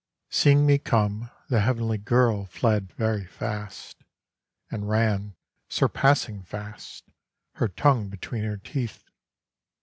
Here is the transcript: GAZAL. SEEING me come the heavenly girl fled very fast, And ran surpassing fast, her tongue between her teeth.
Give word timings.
GAZAL. 0.31 0.37
SEEING 0.39 0.65
me 0.65 0.77
come 0.79 1.29
the 1.49 1.61
heavenly 1.61 1.99
girl 1.99 2.45
fled 2.45 2.91
very 2.93 3.23
fast, 3.27 3.97
And 4.71 4.89
ran 4.89 5.35
surpassing 5.69 6.41
fast, 6.41 7.03
her 7.57 7.67
tongue 7.67 8.09
between 8.09 8.43
her 8.43 8.57
teeth. 8.57 9.03